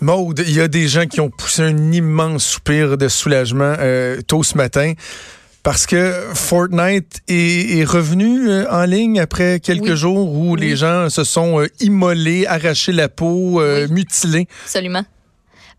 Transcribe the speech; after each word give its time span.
Maude, 0.00 0.42
il 0.46 0.54
y 0.54 0.60
a 0.60 0.68
des 0.68 0.86
gens 0.88 1.06
qui 1.06 1.20
ont 1.20 1.30
poussé 1.30 1.62
un 1.62 1.92
immense 1.92 2.44
soupir 2.44 2.98
de 2.98 3.08
soulagement 3.08 3.74
euh, 3.78 4.20
tôt 4.26 4.42
ce 4.42 4.56
matin 4.56 4.92
parce 5.62 5.86
que 5.86 6.12
Fortnite 6.34 7.20
est, 7.26 7.78
est 7.78 7.84
revenu 7.84 8.48
euh, 8.50 8.66
en 8.70 8.84
ligne 8.84 9.18
après 9.18 9.60
quelques 9.60 9.82
Oui. 9.90 9.96
jours 9.96 10.30
où 10.34 10.52
Oui. 10.52 10.60
les 10.60 10.76
gens 10.76 11.08
se 11.08 11.24
sont 11.24 11.60
euh, 11.60 11.68
immolés, 11.80 12.46
arraché 12.46 12.92
la 12.92 13.08
peau, 13.08 13.62
Oui. 13.62 13.90
mutilés. 13.90 14.46
Absolument. 14.66 15.04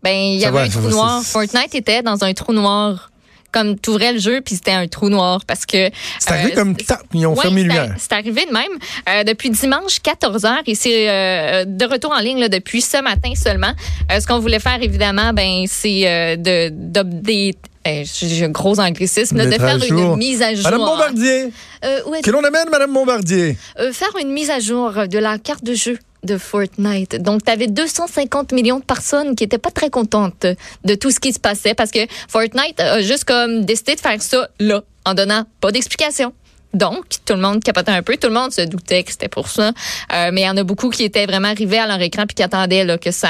Ben, 0.02 0.12
il 0.14 0.36
y 0.38 0.40
Ça 0.42 0.48
avait 0.48 0.58
va, 0.58 0.64
un 0.64 0.68
trou 0.68 0.88
noir. 0.88 1.22
Fortnite 1.22 1.74
était 1.74 2.02
dans 2.02 2.24
un 2.24 2.32
trou 2.34 2.52
noir. 2.52 3.10
Comme 3.56 3.78
tu 3.78 3.88
ouvrais 3.90 4.12
le 4.12 4.18
jeu, 4.18 4.42
puis 4.44 4.54
c'était 4.56 4.72
un 4.72 4.86
trou 4.86 5.08
noir 5.08 5.40
parce 5.46 5.64
que. 5.64 5.88
C'est 6.18 6.30
arrivé 6.30 6.52
euh, 6.52 6.56
comme 6.56 6.76
tap, 6.76 7.00
ils 7.14 7.26
ont 7.26 7.32
Ouais, 7.34 7.40
fermé 7.42 7.64
les 7.64 7.74
c'est- 7.96 8.12
arrivé 8.12 8.44
de 8.44 8.52
même. 8.52 8.64
Euh, 9.08 9.24
depuis 9.24 9.48
dimanche 9.48 9.96
14h 10.02 10.58
et 10.66 10.74
c'est 10.74 11.08
euh, 11.08 11.64
de 11.66 11.84
retour 11.86 12.12
en 12.12 12.18
ligne 12.20 12.38
là, 12.40 12.48
depuis 12.50 12.82
ce 12.82 13.02
matin 13.02 13.32
seulement. 13.34 13.72
Ce 14.10 14.26
qu'on 14.26 14.40
voulait 14.40 14.60
faire, 14.60 14.82
évidemment, 14.82 15.32
ben, 15.32 15.64
c'est 15.66 16.36
de 16.36 16.68
d'update. 16.68 17.56
J'ai 18.04 18.44
un 18.44 18.48
gros 18.50 18.78
anglicisme, 18.80 19.36
là, 19.36 19.46
de 19.46 19.52
faire 19.52 19.78
une 19.82 20.16
mise 20.16 20.42
à 20.42 20.52
jour. 20.54 20.64
Madame 20.64 20.80
Bombardier, 20.80 21.52
Euh, 21.84 22.00
que 22.22 22.30
l'on 22.32 22.42
amène 22.42 22.68
Madame 22.70 22.92
Bombardier. 22.92 23.56
euh, 23.78 23.92
faire 23.92 24.10
une 24.20 24.32
mise 24.32 24.50
à 24.50 24.58
jour 24.58 24.92
de 25.08 25.18
la 25.18 25.38
carte 25.38 25.62
de 25.64 25.74
jeu 25.74 25.96
de 26.26 26.36
Fortnite. 26.36 27.22
Donc, 27.22 27.44
tu 27.44 27.50
avais 27.50 27.66
250 27.68 28.52
millions 28.52 28.78
de 28.78 28.84
personnes 28.84 29.34
qui 29.34 29.44
étaient 29.44 29.58
pas 29.58 29.70
très 29.70 29.90
contentes 29.90 30.46
de 30.84 30.94
tout 30.94 31.10
ce 31.10 31.20
qui 31.20 31.32
se 31.32 31.40
passait 31.40 31.74
parce 31.74 31.90
que 31.90 32.00
Fortnite 32.28 32.78
a 32.80 33.00
juste 33.00 33.24
comme 33.24 33.64
décidé 33.64 33.94
de 33.94 34.00
faire 34.00 34.20
ça 34.20 34.48
là, 34.60 34.82
en 35.04 35.14
donnant 35.14 35.44
pas 35.60 35.72
d'explication. 35.72 36.32
Donc, 36.74 37.04
tout 37.24 37.34
le 37.34 37.40
monde 37.40 37.62
capotait 37.62 37.92
un 37.92 38.02
peu. 38.02 38.16
Tout 38.16 38.28
le 38.28 38.34
monde 38.34 38.52
se 38.52 38.62
doutait 38.62 39.02
que 39.02 39.10
c'était 39.10 39.28
pour 39.28 39.48
ça. 39.48 39.72
Euh, 40.12 40.30
mais 40.32 40.42
il 40.42 40.46
y 40.46 40.48
en 40.48 40.56
a 40.56 40.64
beaucoup 40.64 40.90
qui 40.90 41.04
étaient 41.04 41.26
vraiment 41.26 41.48
arrivés 41.48 41.78
à 41.78 41.86
leur 41.86 42.00
écran 42.00 42.26
puis 42.26 42.34
qui 42.34 42.42
attendaient 42.42 42.84
là, 42.84 42.98
que, 42.98 43.10
ça, 43.10 43.28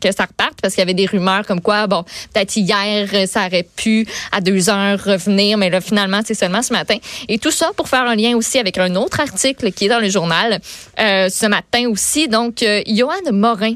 que 0.00 0.08
reparte 0.08 0.58
parce 0.60 0.74
qu'il 0.74 0.80
y 0.80 0.82
avait 0.82 0.94
des 0.94 1.06
rumeurs 1.06 1.46
comme 1.46 1.60
quoi, 1.60 1.86
bon, 1.86 2.04
peut-être 2.32 2.56
hier, 2.56 3.08
ça 3.28 3.46
aurait 3.46 3.66
pu 3.76 4.06
à 4.32 4.40
deux 4.40 4.68
heures 4.68 5.02
revenir, 5.02 5.58
mais 5.58 5.70
là, 5.70 5.80
finalement, 5.80 6.20
c'est 6.24 6.34
seulement 6.34 6.62
ce 6.62 6.72
matin. 6.72 6.96
Et 7.28 7.38
tout 7.38 7.50
ça 7.50 7.70
pour 7.76 7.88
faire 7.88 8.02
un 8.02 8.16
lien 8.16 8.36
aussi 8.36 8.58
avec 8.58 8.78
un 8.78 8.94
autre 8.96 9.20
article 9.20 9.72
qui 9.72 9.86
est 9.86 9.88
dans 9.88 10.00
le 10.00 10.08
journal 10.08 10.60
euh, 10.98 11.28
ce 11.28 11.46
matin 11.46 11.88
aussi. 11.88 12.28
Donc, 12.28 12.62
euh, 12.62 12.82
Johan 12.86 13.32
Morin. 13.32 13.74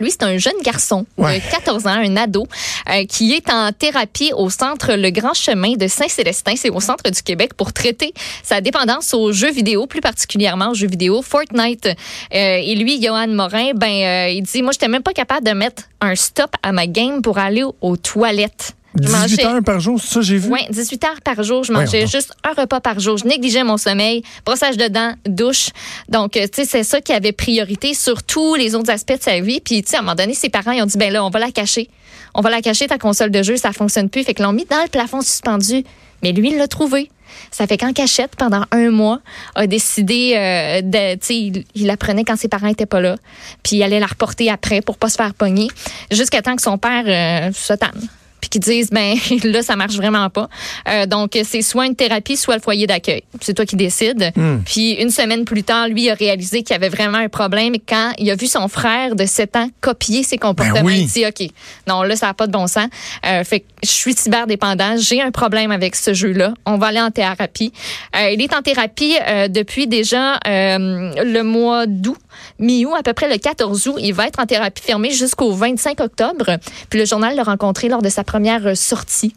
Lui, 0.00 0.10
c'est 0.10 0.22
un 0.22 0.38
jeune 0.38 0.60
garçon 0.62 1.06
Ouais. 1.16 1.40
de 1.40 1.50
14 1.50 1.86
ans, 1.86 1.90
un 1.90 2.16
ado, 2.16 2.46
euh, 2.90 3.04
qui 3.06 3.32
est 3.34 3.50
en 3.50 3.72
thérapie 3.72 4.32
au 4.36 4.48
centre 4.50 4.94
Le 4.94 5.10
Grand 5.10 5.34
Chemin 5.34 5.72
de 5.76 5.86
Saint-Célestin. 5.88 6.54
C'est 6.56 6.70
au 6.70 6.80
centre 6.80 7.10
du 7.10 7.22
Québec 7.22 7.54
pour 7.54 7.72
traiter 7.72 8.12
sa 8.42 8.60
dépendance 8.60 9.12
aux 9.14 9.32
jeux 9.32 9.50
vidéo, 9.50 9.86
plus 9.86 10.00
particulièrement 10.00 10.70
aux 10.70 10.74
jeux 10.74 10.88
vidéo 10.88 11.22
Fortnite. 11.22 11.86
Euh, 11.86 11.92
et 12.32 12.74
lui, 12.76 13.02
Johan 13.02 13.28
Morin, 13.28 13.72
ben, 13.74 13.86
euh, 13.88 14.28
il 14.30 14.42
dit, 14.42 14.62
moi, 14.62 14.72
j'étais 14.72 14.88
même 14.88 15.02
pas 15.02 15.12
capable 15.12 15.46
de 15.46 15.52
mettre 15.52 15.82
un 16.00 16.14
stop 16.14 16.50
à 16.62 16.72
ma 16.72 16.86
game 16.86 17.20
pour 17.22 17.38
aller 17.38 17.64
aux 17.80 17.96
toilettes. 17.96 18.74
Je 19.02 19.06
18 19.08 19.12
mangeais- 19.42 19.46
heures 19.46 19.62
par 19.64 19.80
jour, 19.80 20.00
ça 20.00 20.20
j'ai 20.20 20.38
vu? 20.38 20.48
oui, 20.50 20.60
18 20.70 21.04
heures 21.04 21.20
par 21.24 21.42
jour. 21.42 21.64
Je 21.64 21.72
mangeais 21.72 22.06
juste 22.06 22.32
un 22.44 22.60
repas 22.60 22.80
par 22.80 22.98
jour. 23.00 23.16
Je 23.18 23.24
négligeais 23.26 23.64
mon 23.64 23.76
sommeil, 23.76 24.22
brossage 24.44 24.76
de 24.76 24.88
dents, 24.88 25.14
douche. 25.26 25.70
Donc, 26.08 26.36
euh, 26.36 26.42
tu 26.46 26.62
sais, 26.62 26.64
c'est 26.64 26.84
ça 26.84 27.00
qui 27.00 27.12
avait 27.12 27.32
priorité 27.32 27.94
sur 27.94 28.22
tous 28.22 28.54
les 28.54 28.74
autres 28.74 28.90
aspects 28.90 29.16
de 29.18 29.22
sa 29.22 29.40
vie. 29.40 29.60
Puis, 29.60 29.82
tu 29.82 29.90
sais, 29.90 29.96
à 29.96 29.98
un 30.00 30.02
moment 30.02 30.14
donné, 30.14 30.34
ses 30.34 30.48
parents, 30.48 30.72
ils 30.72 30.82
ont 30.82 30.86
dit, 30.86 30.98
ben 30.98 31.12
là, 31.12 31.24
on 31.24 31.30
va 31.30 31.38
la 31.38 31.50
cacher. 31.50 31.88
On 32.34 32.40
va 32.40 32.50
la 32.50 32.60
cacher, 32.60 32.86
ta 32.86 32.98
console 32.98 33.30
de 33.30 33.42
jeu, 33.42 33.56
ça 33.56 33.72
fonctionne 33.72 34.08
plus. 34.10 34.22
Fait 34.24 34.34
que 34.34 34.42
l'ont 34.42 34.52
mis 34.52 34.64
dans 34.66 34.82
le 34.82 34.88
plafond 34.88 35.20
suspendu. 35.22 35.84
Mais 36.22 36.32
lui, 36.32 36.50
il 36.50 36.56
l'a 36.58 36.68
trouvé. 36.68 37.10
Ça 37.50 37.66
fait 37.66 37.76
qu'en 37.78 37.92
cachette, 37.92 38.34
pendant 38.36 38.64
un 38.72 38.90
mois, 38.90 39.20
a 39.54 39.66
décidé 39.66 40.32
euh, 40.36 40.80
de, 40.82 41.14
tu 41.14 41.26
sais, 41.26 41.36
il, 41.36 41.64
il 41.74 41.86
la 41.86 41.96
prenait 41.96 42.24
quand 42.24 42.36
ses 42.36 42.48
parents 42.48 42.66
étaient 42.68 42.86
pas 42.86 43.00
là, 43.00 43.16
puis 43.62 43.76
il 43.76 43.82
allait 43.82 44.00
la 44.00 44.06
reporter 44.06 44.50
après 44.50 44.80
pour 44.80 44.96
pas 44.96 45.08
se 45.08 45.16
faire 45.16 45.34
pogner, 45.34 45.68
jusqu'à 46.10 46.42
temps 46.42 46.56
que 46.56 46.62
son 46.62 46.78
père 46.78 47.04
euh, 47.06 47.52
se 47.54 47.74
tanne 47.74 48.08
puis 48.48 48.60
qui 48.60 48.70
disent 48.70 48.90
ben 48.90 49.16
là 49.44 49.62
ça 49.62 49.76
marche 49.76 49.96
vraiment 49.96 50.30
pas. 50.30 50.48
Euh, 50.88 51.06
donc 51.06 51.38
c'est 51.44 51.62
soit 51.62 51.86
une 51.86 51.96
thérapie 51.96 52.36
soit 52.36 52.56
le 52.56 52.62
foyer 52.62 52.86
d'accueil. 52.86 53.22
C'est 53.40 53.54
toi 53.54 53.64
qui 53.64 53.76
décides. 53.76 54.32
Puis 54.64 54.92
une 54.92 55.10
semaine 55.10 55.44
plus 55.44 55.62
tard, 55.62 55.88
lui 55.88 56.10
a 56.10 56.14
réalisé 56.14 56.62
qu'il 56.62 56.74
y 56.74 56.76
avait 56.76 56.88
vraiment 56.88 57.18
un 57.18 57.28
problème 57.28 57.74
quand 57.86 58.12
il 58.18 58.30
a 58.30 58.34
vu 58.34 58.46
son 58.46 58.68
frère 58.68 59.14
de 59.14 59.26
7 59.26 59.56
ans 59.56 59.70
copier 59.80 60.22
ses 60.22 60.38
comportements. 60.38 60.80
oui. 60.82 61.00
Il 61.00 61.06
dit 61.06 61.26
OK, 61.26 61.50
non 61.86 62.02
là 62.02 62.16
ça 62.16 62.26
n'a 62.26 62.34
pas 62.34 62.46
de 62.46 62.52
bon 62.52 62.66
sens. 62.66 62.88
Euh, 63.26 63.44
fait 63.44 63.60
que 63.60 63.66
je 63.82 63.90
suis 63.90 64.14
cyberdépendant, 64.14 64.96
j'ai 64.98 65.20
un 65.20 65.30
problème 65.30 65.70
avec 65.70 65.94
ce 65.94 66.14
jeu-là. 66.14 66.54
On 66.66 66.78
va 66.78 66.88
aller 66.88 67.00
en 67.00 67.10
thérapie. 67.10 67.72
Euh, 68.16 68.30
il 68.30 68.42
est 68.42 68.54
en 68.54 68.62
thérapie 68.62 69.16
euh, 69.26 69.48
depuis 69.48 69.86
déjà 69.86 70.34
euh, 70.46 71.12
le 71.24 71.42
mois 71.42 71.86
d'août, 71.86 72.18
mi-août, 72.58 72.94
à 72.98 73.02
peu 73.02 73.12
près 73.12 73.28
le 73.28 73.38
14 73.38 73.88
août. 73.88 73.96
Il 73.98 74.14
va 74.14 74.26
être 74.26 74.40
en 74.40 74.46
thérapie 74.46 74.82
fermée 74.82 75.10
jusqu'au 75.10 75.52
25 75.52 76.00
octobre. 76.00 76.56
Puis 76.90 76.98
le 76.98 77.04
journal 77.04 77.34
l'a 77.36 77.42
rencontré 77.42 77.88
lors 77.88 78.02
de 78.02 78.08
sa 78.08 78.24
première 78.24 78.66
euh, 78.66 78.74
sortie 78.74 79.34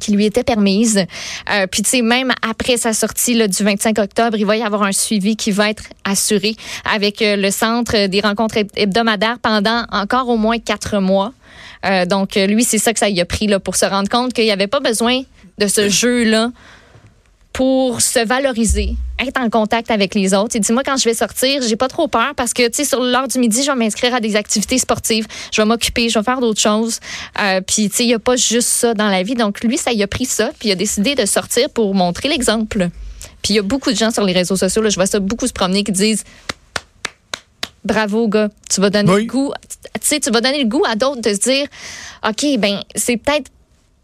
qui 0.00 0.10
lui 0.12 0.24
était 0.24 0.42
permise. 0.42 1.04
Euh, 1.52 1.66
puis, 1.68 1.82
tu 1.82 1.90
sais, 1.90 2.02
même 2.02 2.32
après 2.42 2.76
sa 2.76 2.92
sortie 2.92 3.34
là, 3.34 3.46
du 3.46 3.62
25 3.62 3.98
octobre, 4.00 4.36
il 4.36 4.44
va 4.44 4.56
y 4.56 4.62
avoir 4.62 4.82
un 4.82 4.90
suivi 4.92 5.36
qui 5.36 5.52
va 5.52 5.70
être 5.70 5.84
assuré 6.04 6.56
avec 6.92 7.22
euh, 7.22 7.36
le 7.36 7.50
Centre 7.52 8.06
des 8.08 8.20
rencontres 8.20 8.56
heb- 8.56 8.70
hebdomadaires 8.74 9.38
pendant 9.40 9.86
encore 9.92 10.28
au 10.28 10.36
moins 10.36 10.58
quatre 10.58 10.98
mois. 10.98 11.32
Donc, 12.08 12.36
lui, 12.36 12.64
c'est 12.64 12.78
ça 12.78 12.94
que 12.94 12.98
ça 12.98 13.10
y 13.10 13.20
a 13.20 13.26
pris 13.26 13.46
là, 13.46 13.60
pour 13.60 13.76
se 13.76 13.84
rendre 13.84 14.08
compte 14.08 14.32
qu'il 14.32 14.44
n'y 14.44 14.50
avait 14.50 14.68
pas 14.68 14.80
besoin 14.80 15.20
de 15.58 15.66
ce 15.66 15.90
jeu-là 15.90 16.50
pour 17.54 18.00
se 18.00 18.18
valoriser, 18.18 18.96
être 19.20 19.40
en 19.40 19.48
contact 19.48 19.92
avec 19.92 20.16
les 20.16 20.34
autres. 20.34 20.56
Il 20.56 20.60
dit, 20.60 20.72
moi, 20.72 20.82
quand 20.84 20.96
je 20.96 21.04
vais 21.04 21.14
sortir, 21.14 21.62
j'ai 21.62 21.76
pas 21.76 21.86
trop 21.86 22.08
peur 22.08 22.34
parce 22.36 22.52
que, 22.52 22.66
tu 22.66 22.74
sais, 22.74 22.84
sur 22.84 23.00
l'heure 23.00 23.28
du 23.28 23.38
midi, 23.38 23.62
je 23.62 23.70
vais 23.70 23.76
m'inscrire 23.76 24.12
à 24.12 24.18
des 24.18 24.34
activités 24.34 24.76
sportives, 24.76 25.28
je 25.52 25.62
vais 25.62 25.66
m'occuper, 25.66 26.08
je 26.08 26.18
vais 26.18 26.24
faire 26.24 26.40
d'autres 26.40 26.60
choses. 26.60 26.98
Euh, 27.40 27.60
puis, 27.60 27.88
tu 27.88 27.96
sais, 27.96 28.04
il 28.04 28.08
n'y 28.08 28.14
a 28.14 28.18
pas 28.18 28.34
juste 28.34 28.68
ça 28.68 28.92
dans 28.92 29.08
la 29.08 29.22
vie. 29.22 29.34
Donc, 29.36 29.62
lui, 29.62 29.78
ça 29.78 29.92
y 29.92 30.02
a 30.02 30.08
pris 30.08 30.24
ça, 30.24 30.50
puis 30.58 30.70
il 30.70 30.72
a 30.72 30.74
décidé 30.74 31.14
de 31.14 31.26
sortir 31.26 31.70
pour 31.70 31.94
montrer 31.94 32.28
l'exemple. 32.28 32.88
Puis, 33.40 33.54
il 33.54 33.56
y 33.56 33.60
a 33.60 33.62
beaucoup 33.62 33.92
de 33.92 33.96
gens 33.96 34.10
sur 34.10 34.24
les 34.24 34.32
réseaux 34.32 34.56
sociaux, 34.56 34.82
là, 34.82 34.90
je 34.90 34.96
vois 34.96 35.06
ça 35.06 35.20
beaucoup 35.20 35.46
se 35.46 35.52
promener 35.52 35.84
qui 35.84 35.92
disent, 35.92 36.24
bravo, 37.84 38.26
gars, 38.26 38.48
tu 38.68 38.80
vas 38.80 38.90
donner 38.90 39.12
Oui. 39.12 39.20
le 39.22 39.26
goût, 39.28 39.52
tu 39.94 40.00
sais, 40.00 40.18
tu 40.18 40.30
vas 40.30 40.40
donner 40.40 40.60
le 40.60 40.68
goût 40.68 40.82
à 40.88 40.96
d'autres 40.96 41.20
de 41.20 41.32
se 41.32 41.38
dire, 41.38 41.68
OK, 42.28 42.58
ben, 42.58 42.82
c'est 42.96 43.16
peut-être 43.16 43.50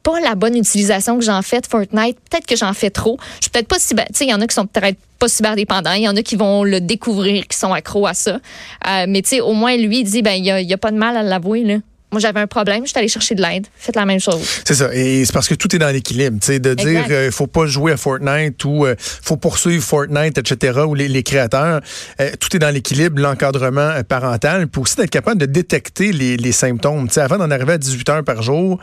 pas 0.02 0.18
la 0.20 0.34
bonne 0.34 0.56
utilisation 0.56 1.18
que 1.18 1.24
j'en 1.24 1.42
fais 1.42 1.60
de 1.60 1.66
Fortnite. 1.66 2.16
Peut-être 2.30 2.46
que 2.46 2.56
j'en 2.56 2.72
fais 2.72 2.90
trop. 2.90 3.18
Je 3.36 3.42
suis 3.44 3.50
peut-être 3.50 3.68
pas 3.68 3.78
cyber. 3.78 4.06
Tu 4.08 4.18
sais, 4.18 4.24
il 4.24 4.30
y 4.30 4.34
en 4.34 4.40
a 4.40 4.46
qui 4.46 4.54
sont 4.54 4.66
peut-être 4.66 4.98
pas 5.18 5.28
cyberdépendants. 5.28 5.92
Il 5.92 6.02
y 6.02 6.08
en 6.08 6.16
a 6.16 6.22
qui 6.22 6.36
vont 6.36 6.64
le 6.64 6.80
découvrir, 6.80 7.46
qui 7.46 7.56
sont 7.58 7.72
accros 7.72 8.06
à 8.06 8.14
ça. 8.14 8.40
Euh, 8.88 9.04
mais 9.08 9.22
tu 9.22 9.28
sais, 9.30 9.40
au 9.40 9.52
moins, 9.52 9.76
lui, 9.76 10.00
il 10.00 10.04
dit, 10.04 10.22
ben, 10.22 10.32
il 10.32 10.44
y 10.44 10.50
a, 10.50 10.60
il 10.60 10.68
y 10.68 10.72
a 10.72 10.78
pas 10.78 10.90
de 10.90 10.96
mal 10.96 11.16
à 11.16 11.22
l'avouer, 11.22 11.64
là. 11.64 11.76
Moi, 12.12 12.18
j'avais 12.20 12.40
un 12.40 12.48
problème, 12.48 12.82
je 12.84 12.88
suis 12.90 12.98
allée 12.98 13.06
chercher 13.06 13.36
de 13.36 13.40
l'aide. 13.42 13.68
Faites 13.76 13.94
la 13.94 14.04
même 14.04 14.18
chose. 14.18 14.40
C'est 14.64 14.74
ça. 14.74 14.92
Et 14.92 15.24
c'est 15.24 15.32
parce 15.32 15.46
que 15.46 15.54
tout 15.54 15.72
est 15.76 15.78
dans 15.78 15.90
l'équilibre. 15.94 16.38
tu 16.40 16.46
sais, 16.46 16.58
De 16.58 16.74
dire 16.74 16.88
Exact. 17.02 17.10
euh, 17.12 17.30
faut 17.30 17.46
pas 17.46 17.66
jouer 17.66 17.92
à 17.92 17.96
Fortnite 17.96 18.64
ou 18.64 18.84
euh, 18.84 18.96
faut 18.98 19.36
poursuivre 19.36 19.84
Fortnite, 19.84 20.36
etc., 20.36 20.80
ou 20.88 20.96
les, 20.96 21.06
les 21.06 21.22
créateurs. 21.22 21.80
euh, 22.20 22.30
tout 22.40 22.56
est 22.56 22.58
dans 22.58 22.74
l'équilibre, 22.74 23.20
l'encadrement 23.22 23.92
parental, 24.08 24.66
puis 24.66 24.82
aussi 24.82 24.96
d'être 24.96 25.10
capable 25.10 25.40
de 25.40 25.46
détecter 25.46 26.10
les, 26.10 26.36
les 26.36 26.50
symptômes. 26.52 27.06
Tu 27.06 27.14
sais, 27.14 27.20
avant 27.20 27.38
d'en 27.38 27.48
arriver 27.52 27.74
à 27.74 27.78
18 27.78 28.08
heures 28.08 28.24
par 28.24 28.42
jour, 28.42 28.80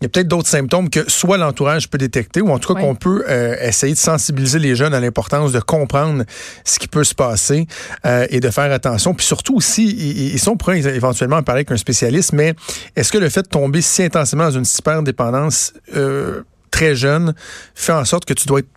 il 0.00 0.04
y 0.04 0.06
a 0.06 0.08
peut-être 0.08 0.28
d'autres 0.28 0.48
symptômes 0.48 0.90
que 0.90 1.10
soit 1.10 1.38
l'entourage 1.38 1.88
peut 1.90 1.98
détecter 1.98 2.40
ou 2.40 2.50
en 2.50 2.58
tout 2.58 2.72
cas 2.72 2.80
qu'on 2.80 2.94
peut 2.94 3.24
euh, 3.28 3.56
essayer 3.60 3.94
de 3.94 3.98
sensibiliser 3.98 4.58
les 4.58 4.76
jeunes 4.76 4.94
à 4.94 5.00
l'importance 5.00 5.52
de 5.52 5.60
comprendre 5.60 6.24
ce 6.64 6.78
qui 6.78 6.86
peut 6.86 7.04
se 7.04 7.14
passer 7.14 7.66
euh, 8.06 8.26
et 8.30 8.40
de 8.40 8.50
faire 8.50 8.70
attention. 8.70 9.14
Puis 9.14 9.26
surtout 9.26 9.56
aussi, 9.56 9.86
ils, 9.88 10.34
ils 10.34 10.38
sont 10.38 10.56
prêts 10.56 10.78
éventuellement 10.78 11.36
à 11.36 11.42
parler 11.42 11.60
avec 11.60 11.72
un 11.72 11.76
spécialiste, 11.76 12.32
mais 12.32 12.54
est-ce 12.94 13.10
que 13.10 13.18
le 13.18 13.28
fait 13.28 13.42
de 13.42 13.48
tomber 13.48 13.82
si 13.82 14.02
intensément 14.02 14.44
dans 14.44 14.58
une 14.58 14.64
cyberdépendance 14.64 15.72
euh, 15.96 16.42
très 16.70 16.94
jeune 16.94 17.34
fait 17.74 17.92
en 17.92 18.04
sorte 18.04 18.24
que 18.24 18.34
tu 18.34 18.46
dois 18.46 18.60
être 18.60 18.68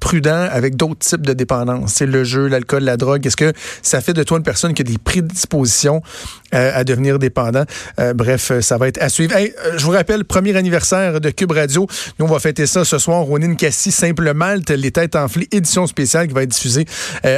prudent 0.00 0.48
avec 0.50 0.76
d'autres 0.76 0.98
types 0.98 1.26
de 1.26 1.32
dépendance. 1.32 1.94
C'est 1.94 2.06
le 2.06 2.24
jeu, 2.24 2.46
l'alcool, 2.46 2.84
la 2.84 2.96
drogue. 2.96 3.26
Est-ce 3.26 3.36
que 3.36 3.52
ça 3.82 4.00
fait 4.00 4.12
de 4.12 4.22
toi 4.22 4.38
une 4.38 4.44
personne 4.44 4.74
qui 4.74 4.82
a 4.82 4.84
des 4.84 4.98
prédispositions 4.98 6.02
à 6.50 6.82
devenir 6.82 7.18
dépendants. 7.18 7.64
bref, 8.14 8.52
ça 8.60 8.78
va 8.78 8.88
être 8.88 9.02
à 9.02 9.10
suivre. 9.10 9.34
je 9.76 9.84
vous 9.84 9.90
rappelle, 9.90 10.24
premier 10.24 10.56
anniversaire 10.56 11.20
de 11.20 11.28
Cube 11.28 11.52
Radio. 11.52 11.86
Nous, 12.18 12.24
on 12.24 12.28
va 12.28 12.38
fêter 12.38 12.66
ça 12.66 12.86
ce 12.86 12.98
soir. 12.98 13.20
Ronine 13.20 13.56
Cassie, 13.56 13.92
Simple 13.92 14.32
Malte, 14.32 14.70
Les 14.70 14.90
Têtes 14.90 15.14
Enflées, 15.14 15.46
édition 15.52 15.86
spéciale 15.86 16.26
qui 16.26 16.32
va 16.32 16.44
être 16.44 16.50
diffusée 16.50 16.86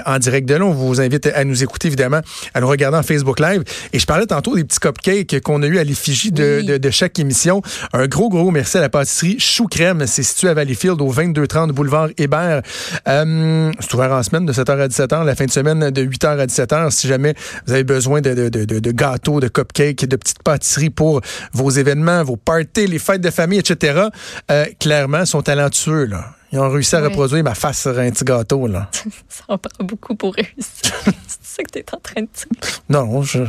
en 0.06 0.18
direct 0.18 0.48
de 0.48 0.54
là. 0.54 0.64
On 0.64 0.72
vous 0.72 1.00
invite 1.00 1.26
à 1.26 1.44
nous 1.44 1.62
écouter, 1.64 1.88
évidemment, 1.88 2.20
à 2.54 2.60
nous 2.60 2.68
regarder 2.68 2.98
en 2.98 3.02
Facebook 3.02 3.40
Live. 3.40 3.64
Et 3.92 3.98
je 3.98 4.06
parlais 4.06 4.26
tantôt 4.26 4.54
des 4.54 4.64
petits 4.64 4.78
cupcakes 4.78 5.40
qu'on 5.40 5.62
a 5.62 5.66
eu 5.66 5.78
à 5.78 5.84
l'effigie 5.84 6.32
de, 6.32 6.78
de, 6.78 6.90
chaque 6.90 7.18
émission. 7.18 7.62
Un 7.92 8.06
gros, 8.06 8.28
gros 8.28 8.50
merci 8.50 8.78
à 8.78 8.80
la 8.80 8.88
pâtisserie 8.88 9.36
Chou 9.38 9.66
Crème. 9.66 10.06
C'est 10.06 10.22
situé 10.22 10.48
à 10.48 10.54
Valleyfield 10.54 11.00
au 11.00 11.12
2230 11.12 11.72
boulevard 11.72 12.08
Hébert. 12.18 12.49
Euh, 13.08 13.72
c'est 13.80 13.94
ouvert 13.94 14.12
en 14.12 14.22
semaine 14.22 14.46
de 14.46 14.52
7h 14.52 14.80
à 14.80 14.88
17h, 14.88 15.24
la 15.24 15.34
fin 15.34 15.44
de 15.44 15.50
semaine 15.50 15.90
de 15.90 16.02
8h 16.02 16.38
à 16.38 16.46
17h. 16.46 16.90
Si 16.90 17.08
jamais 17.08 17.34
vous 17.66 17.72
avez 17.72 17.84
besoin 17.84 18.20
de, 18.20 18.34
de, 18.34 18.48
de, 18.48 18.78
de 18.78 18.90
gâteaux, 18.90 19.40
de 19.40 19.48
cupcakes, 19.48 20.04
de 20.04 20.16
petites 20.16 20.42
pâtisseries 20.42 20.90
pour 20.90 21.20
vos 21.52 21.70
événements, 21.70 22.22
vos 22.24 22.36
parties, 22.36 22.86
les 22.86 22.98
fêtes 22.98 23.20
de 23.20 23.30
famille, 23.30 23.58
etc., 23.58 24.08
euh, 24.50 24.66
clairement, 24.78 25.24
sont 25.24 25.42
talentueux. 25.42 26.06
Là. 26.06 26.34
Ils 26.52 26.58
ont 26.58 26.68
réussi 26.68 26.96
à 26.96 27.00
reproduire 27.00 27.44
ma 27.44 27.54
face 27.54 27.80
sur 27.80 27.98
un 27.98 28.10
petit 28.10 28.24
gâteau. 28.24 28.66
Là. 28.66 28.90
ça 29.28 29.44
en 29.48 29.58
prend 29.58 29.84
beaucoup 29.84 30.14
pour 30.14 30.34
réussir. 30.34 30.52
c'est 31.04 31.44
ça 31.44 31.62
que 31.62 31.70
tu 31.72 31.78
es 31.78 31.84
en 31.94 32.00
train 32.00 32.22
de 32.22 32.28
dire. 32.34 32.80
Non, 32.88 33.22
je... 33.22 33.40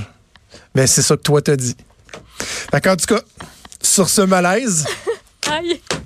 mais 0.76 0.88
c'est 0.88 1.02
ça 1.02 1.18
que 1.18 1.22
toi 1.22 1.42
t'as 1.42 1.56
dit. 1.56 1.76
D'accord, 2.72 2.94
en 2.94 2.98
tout 2.98 3.14
cas, 3.14 3.22
sur 3.82 4.10
ce 4.10 4.22
malaise. 4.22 4.86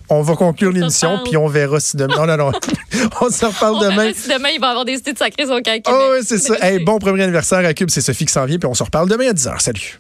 On 0.10 0.22
va 0.22 0.36
conclure 0.36 0.72
l'émission, 0.72 1.20
puis 1.24 1.36
on 1.36 1.48
verra 1.48 1.80
si 1.80 1.98
demain. 1.98 2.16
Non, 2.16 2.26
non, 2.26 2.38
non. 2.38 2.52
on 3.22 3.30
se 3.30 3.46
reparle 3.46 3.82
demain. 3.82 4.12
si 4.14 4.30
demain, 4.30 4.50
il 4.50 4.60
va 4.60 4.70
avoir 4.70 4.86
décidé 4.86 5.14
de 5.14 5.18
sacrer 5.18 5.46
son. 5.46 5.60
Oh, 5.88 6.10
oui, 6.14 6.20
c'est 6.24 6.38
ça. 6.40 6.56
Hey, 6.62 6.84
bon 6.84 7.00
premier 7.00 7.24
anniversaire 7.24 7.66
à 7.66 7.74
Cube, 7.74 7.90
c'est 7.90 8.02
Sophie 8.02 8.26
qui 8.26 8.34
s'en 8.34 8.46
vient, 8.46 8.60
puis 8.60 8.68
on 8.68 8.74
se 8.76 8.84
reparle 8.84 9.10
demain 9.10 9.30
à 9.30 9.34
10h. 9.34 9.60
Salut. 9.60 10.00